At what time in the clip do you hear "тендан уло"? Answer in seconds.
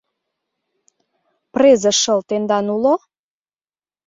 2.29-2.93